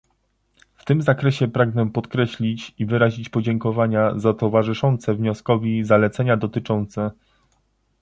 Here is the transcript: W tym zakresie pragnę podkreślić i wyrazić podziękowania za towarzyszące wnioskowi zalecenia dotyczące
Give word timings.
W 0.75 0.85
tym 0.85 1.01
zakresie 1.01 1.47
pragnę 1.47 1.89
podkreślić 1.89 2.73
i 2.79 2.85
wyrazić 2.85 3.29
podziękowania 3.29 4.19
za 4.19 4.33
towarzyszące 4.33 5.13
wnioskowi 5.15 5.83
zalecenia 5.83 6.37
dotyczące 6.37 7.11